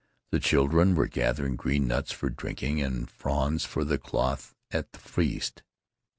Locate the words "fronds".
3.07-3.65